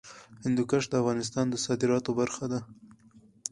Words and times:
هندوکش 0.45 0.83
د 0.89 0.93
افغانستان 1.01 1.45
د 1.49 1.55
صادراتو 1.65 2.11
برخه 2.19 2.45
ده. 2.51 2.59